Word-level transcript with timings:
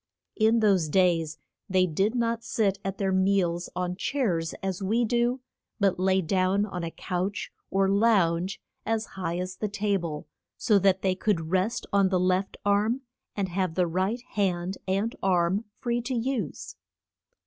In 0.35 0.61
those 0.61 0.89
days 0.89 1.37
they 1.69 1.85
did 1.85 2.15
not 2.15 2.43
sit 2.43 2.79
at 2.83 2.97
their 2.97 3.11
meals 3.11 3.69
on 3.75 3.95
chairs 3.95 4.55
as 4.63 4.81
we 4.81 5.05
do, 5.05 5.41
but 5.79 5.99
lay 5.99 6.23
down 6.23 6.65
on 6.65 6.83
a 6.83 6.89
couch, 6.89 7.51
or 7.69 7.87
lounge, 7.87 8.59
as 8.83 9.05
high 9.09 9.37
as 9.37 9.57
the 9.57 9.67
ta 9.69 9.97
ble, 9.99 10.25
so 10.57 10.79
that 10.79 11.03
they 11.03 11.13
could 11.13 11.51
rest 11.51 11.85
on 11.93 12.09
the 12.09 12.19
left 12.19 12.57
arm, 12.65 13.01
and 13.35 13.49
have 13.49 13.75
the 13.75 13.85
right 13.85 14.23
hand 14.31 14.79
and 14.87 15.15
arm 15.21 15.65
free 15.79 16.01
to 16.01 16.15
use. 16.15 16.75